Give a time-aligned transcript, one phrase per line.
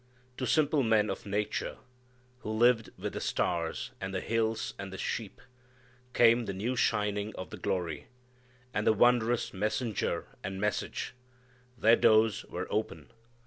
[0.37, 1.77] To simple men of nature
[2.39, 5.39] who lived with the stars and the hills and the sheep,
[6.15, 8.07] came the new shining of the glory,
[8.73, 11.13] and the wondrous messenger and message.
[11.77, 13.11] Their doors were open.